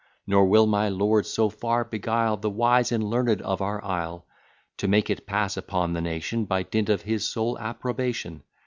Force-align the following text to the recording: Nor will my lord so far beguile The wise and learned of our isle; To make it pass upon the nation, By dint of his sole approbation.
Nor 0.25 0.47
will 0.47 0.65
my 0.65 0.89
lord 0.89 1.27
so 1.27 1.47
far 1.51 1.83
beguile 1.83 2.35
The 2.35 2.49
wise 2.49 2.91
and 2.91 3.03
learned 3.03 3.39
of 3.43 3.61
our 3.61 3.83
isle; 3.85 4.25
To 4.77 4.87
make 4.87 5.11
it 5.11 5.27
pass 5.27 5.55
upon 5.57 5.93
the 5.93 6.01
nation, 6.01 6.45
By 6.45 6.63
dint 6.63 6.89
of 6.89 7.03
his 7.03 7.23
sole 7.23 7.55
approbation. 7.59 8.41